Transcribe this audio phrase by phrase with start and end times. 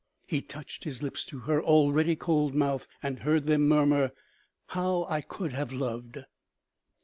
[0.25, 4.11] He touched his lips to her already cold mouth, and heard them murmur:"
[4.69, 6.17] How I could have loved